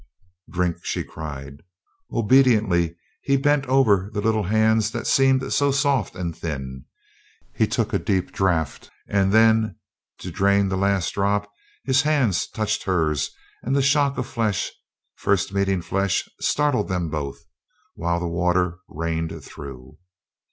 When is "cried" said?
1.03-1.61